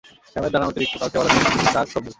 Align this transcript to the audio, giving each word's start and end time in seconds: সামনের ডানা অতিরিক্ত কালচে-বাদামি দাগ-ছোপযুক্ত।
সামনের 0.31 0.51
ডানা 0.53 0.69
অতিরিক্ত 0.69 0.93
কালচে-বাদামি 1.01 1.39
দাগ-ছোপযুক্ত। 1.67 2.07